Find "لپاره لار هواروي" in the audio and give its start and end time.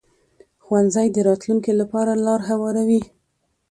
1.81-3.01